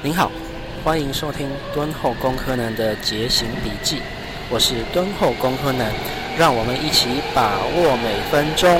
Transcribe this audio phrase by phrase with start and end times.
[0.00, 0.30] 您好，
[0.84, 4.00] 欢迎收听敦厚工科男的节行笔记，
[4.48, 5.90] 我是敦厚工科男，
[6.38, 8.70] 让我们一起把握每分钟。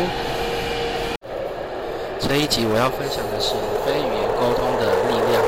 [2.23, 5.42] 这一集我要分享的是非语言沟通的力量，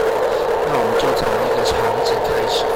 [0.66, 2.66] 那我们就从一个场景开始，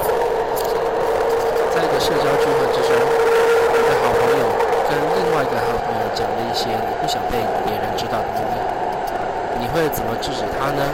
[1.75, 4.45] 在一个社交聚会之中，你的好朋友
[4.87, 10.87] 跟另外一个好朋友讲了一些你不想被别人知道的秘密，你会怎么制止他呢？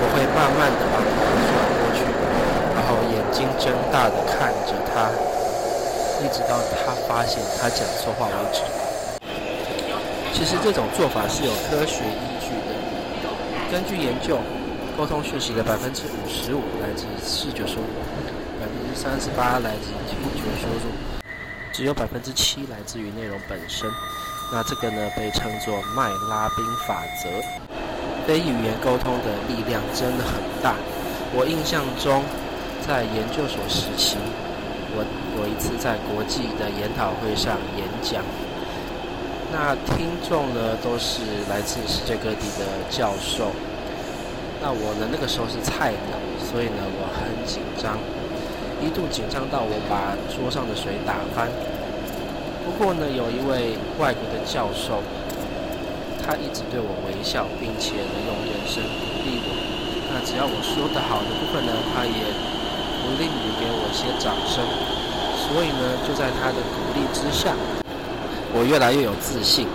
[0.00, 1.12] 我会慢慢的把头
[1.44, 2.00] 转过去，
[2.72, 5.12] 然后眼睛睁大的看着他，
[6.24, 8.64] 一直到他发现他讲错话为止。
[10.32, 12.72] 其实这种做法是有科学依据的。
[13.70, 14.38] 根据研究，
[14.96, 17.92] 沟通讯息的百分之五十五来自视觉输入，
[18.58, 20.88] 百分之三十八来自听觉输入，
[21.72, 23.90] 只有百分之七来自于内容本身。
[24.50, 27.69] 那这个呢，被称作麦拉宾法则。
[28.30, 30.76] 非语言沟通的力量真的很大。
[31.34, 32.22] 我印象中，
[32.86, 34.18] 在研究所时期，
[34.94, 35.02] 我
[35.34, 38.22] 有一次在国际的研讨会上演讲，
[39.50, 43.50] 那听众呢都是来自世界各地的教授。
[44.62, 47.98] 那我呢那个时候是菜鸟，所以呢我很紧张，
[48.78, 51.50] 一度紧张到我把桌上的水打翻。
[52.62, 55.02] 不过呢，有一位外国的教授。
[56.30, 59.50] 他一直对我微笑，并且呢用眼神鼓励我。
[60.14, 62.22] 那只要我说的好的部分呢，他也
[63.02, 64.62] 不吝于给我一些掌声。
[65.34, 67.50] 所以呢，就在他的鼓励之下，
[68.54, 69.66] 我越来越有自信。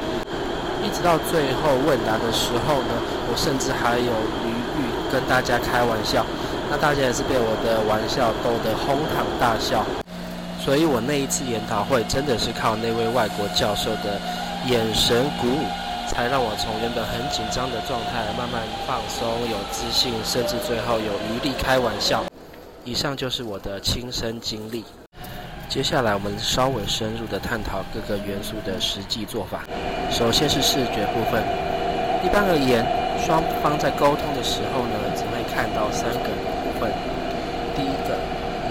[0.80, 4.16] 一直到最后问答的时候呢，我甚至还有
[4.48, 6.26] 余裕跟大家开玩笑。
[6.72, 9.84] 那大家也是被我的玩笑逗得哄堂大笑。
[10.64, 14.16] 所以我那一次研讨会真的是靠那位外国教授的
[14.72, 15.68] 眼神鼓舞。
[16.16, 22.24] 才让我从原本很紧张的状态慢慢放松、有自信，甚至最后有余力开玩笑。
[22.86, 24.86] 以上就是我的亲身经历。
[25.68, 29.68] 接下来我们稍微深入的探讨各个元素的实际做法。
[30.10, 31.44] 首先是视觉部分。
[32.24, 32.88] 一般而言，
[33.20, 36.32] 双方在沟通的时候呢，只会看到三个
[36.64, 36.88] 部分：
[37.76, 38.16] 第一个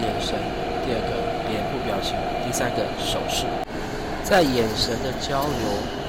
[0.00, 0.33] 眼神，
[0.81, 1.12] 第二个
[1.53, 3.44] 脸部表情，第三个手势。
[4.25, 6.03] 在眼神的交流。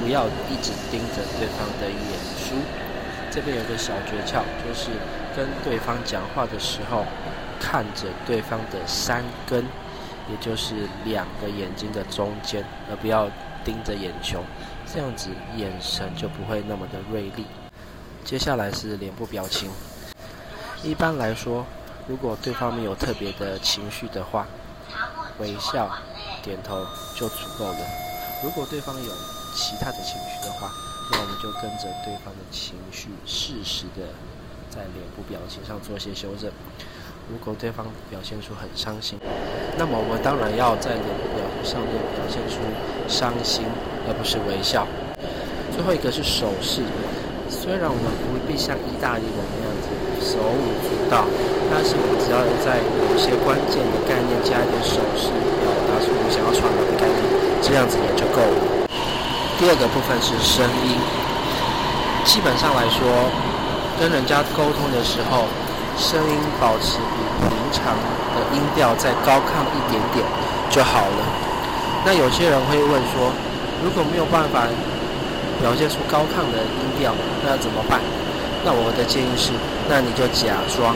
[0.00, 2.54] 不要一直盯着对方的眼珠，
[3.30, 4.90] 这边有个小诀窍，就是
[5.34, 7.04] 跟对方讲话的时候，
[7.58, 9.64] 看着对方的三根，
[10.30, 10.74] 也就是
[11.04, 13.28] 两个眼睛的中间，而不要
[13.64, 14.42] 盯着眼球，
[14.92, 17.46] 这样子眼神就不会那么的锐利。
[18.24, 19.70] 接下来是脸部表情，
[20.82, 21.64] 一般来说，
[22.06, 24.46] 如果对方没有特别的情绪的话，
[25.38, 25.90] 微笑、
[26.42, 26.84] 点头
[27.14, 27.78] 就足够了。
[28.42, 29.12] 如果对方有
[29.56, 30.70] 其他的情绪的话，
[31.10, 34.04] 那我们就跟着对方的情绪，适时的
[34.68, 36.52] 在脸部表情上做些修正。
[37.32, 39.18] 如果对方表现出很伤心，
[39.78, 42.60] 那么我们当然要在脸部表情上面表现出
[43.08, 43.64] 伤心，
[44.06, 44.86] 而不是微笑。
[45.72, 46.84] 最后一个是手势，
[47.48, 49.88] 虽然我们不必像意大利人那样子
[50.20, 51.24] 手舞足蹈，
[51.72, 52.78] 但是我们只要在
[53.08, 55.32] 某些关键的概念加一点手势，
[55.64, 57.24] 表达出我们想要传达的概念，
[57.64, 58.86] 这样子也就够了。
[59.58, 61.00] 第二个部分是声音，
[62.24, 63.00] 基本上来说，
[63.98, 65.48] 跟人家沟通的时候，
[65.96, 67.96] 声音保持比平常
[68.36, 70.20] 的音调再高亢一点点
[70.68, 71.24] 就好了。
[72.04, 73.32] 那有些人会问说，
[73.82, 74.68] 如果没有办法
[75.62, 78.00] 表现出高亢的音调，那要怎么办？
[78.62, 79.52] 那我的建议是，
[79.88, 80.94] 那你就假装，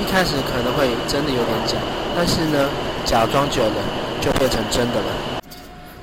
[0.00, 1.76] 一开始可能会真的有点假，
[2.16, 2.70] 但是呢，
[3.04, 3.76] 假装久了
[4.18, 5.37] 就变成真的了。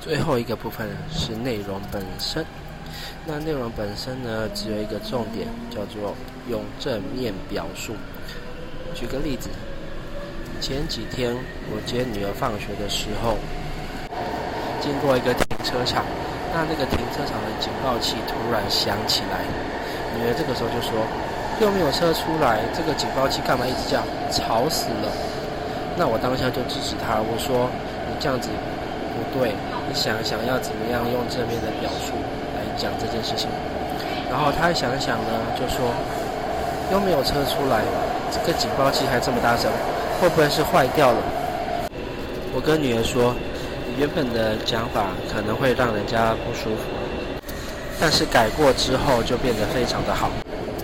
[0.05, 2.45] 最后一个部分是内容本身。
[3.25, 6.13] 那内容本身呢，只有一个重点，叫做
[6.47, 7.95] 用正面表述。
[8.93, 9.49] 举个例子，
[10.61, 11.35] 前几天
[11.71, 13.33] 我接女儿放学的时候，
[14.79, 16.05] 经过一个停车场，
[16.53, 19.41] 那那个停车场的警报器突然响起来，
[20.13, 20.93] 女儿这个时候就说
[21.65, 24.03] ：“又没有车出来，这个警报器干嘛一直叫？
[24.29, 25.09] 吵死了！”
[25.97, 27.67] 那我当下就制止她，我说
[28.05, 28.49] ：“你这样子。”
[29.15, 29.55] 不对，
[29.87, 32.11] 你想想要怎么样用正面的表述
[32.55, 33.49] 来讲这件事情。
[34.29, 35.89] 然后他想想呢，就说
[36.91, 37.81] 又没有车出来，
[38.31, 39.71] 这个警报器还这么大声，
[40.19, 41.17] 会不会是坏掉了？
[42.53, 43.33] 我跟女儿说，
[43.97, 46.83] 原本的讲法可能会让人家不舒服，
[47.99, 50.29] 但是改过之后就变得非常的好，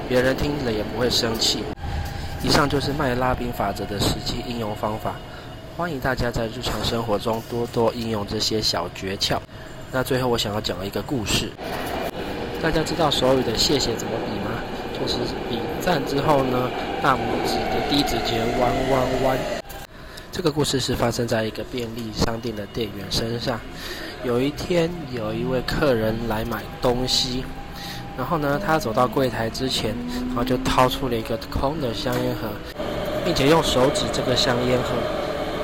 [0.08, 1.64] 别人听了也不会生气。
[2.44, 5.16] 以上就是麦拉宾法则的实际应用方法。
[5.78, 9.40] 欢迎大家在日常生活中多多应用这些小诀窍。
[9.90, 11.50] 那最后我想要讲一个故事。
[12.62, 14.52] 大家知道手语的谢谢怎么比吗？
[14.94, 15.18] 就是
[15.50, 16.70] 比赞之后呢，
[17.02, 19.38] 大拇指的第指节弯弯弯。
[20.30, 23.60] 这个故事是发生在一个便利商店的店员身上。
[24.24, 27.44] 有一天，有一位客人来买东西，
[28.18, 29.96] 然后呢，他走到柜台之前，
[30.28, 32.50] 然后就掏出了一个空的香烟盒，
[33.26, 34.90] 并且用手指这个香烟盒。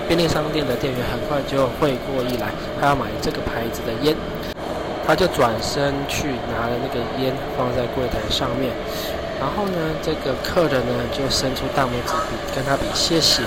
[0.07, 2.47] 便利商店的店员很快就会过意来，
[2.79, 4.15] 他要买这个牌子的烟。
[5.05, 8.73] 他就转身去拿了那个烟放在柜台上面，
[9.39, 12.11] 然后呢，这个客人呢就伸出大拇指
[12.53, 13.41] 跟他比谢谢，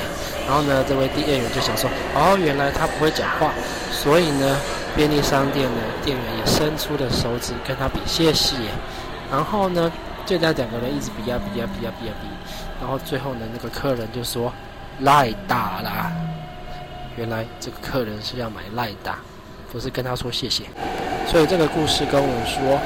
[0.46, 3.52] 然后呢，这位店员就想说，哦，原来他不会讲话，
[3.92, 4.56] 所以呢，
[4.96, 8.56] 便利商店的店员也伸出了手指跟他比谢谢，
[9.30, 9.92] 然后呢，
[10.24, 12.28] 就这样两个人一直比呀比呀比呀比呀比，
[12.80, 14.50] 然后最后呢，那个客人就说
[15.00, 16.10] 赖打啦，
[17.16, 19.18] 原来这个客人是要买赖打，
[19.70, 20.64] 不是跟他说谢谢。
[21.26, 22.78] 所以这个故事跟我们说，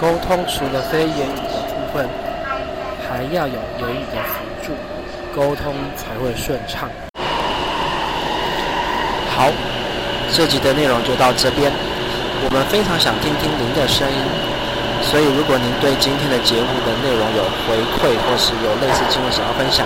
[0.00, 2.08] 沟通除了非言语的部分，
[3.06, 4.72] 还要有言语的辅助，
[5.34, 6.88] 沟通才会顺畅。
[9.28, 9.52] 好，
[10.32, 11.70] 这集的内容就到这边。
[12.42, 14.18] 我们非常想听听您的声音，
[15.02, 19.84] 所以如果您对今天的节目的内容有回馈，或是有类似经历想要分享，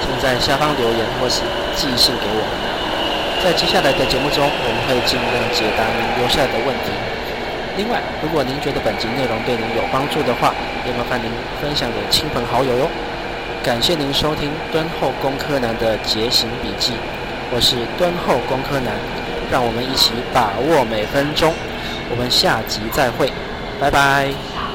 [0.00, 1.42] 请在下方留言或是
[1.76, 2.79] 寄信给我。
[3.42, 6.92] 在接下来的节目中，我们会尽量解答您留下来的问题。
[7.76, 10.52] 另外，如果您觉得本集内容对您有帮助的话，
[10.86, 12.88] 也麻烦您分享给亲朋好友哟。
[13.62, 16.92] 感谢您收听敦厚工科男的节行笔记，
[17.50, 18.92] 我是敦厚工科男，
[19.50, 21.54] 让我们一起把握每分钟。
[22.10, 23.32] 我们下集再会，
[23.80, 24.69] 拜拜。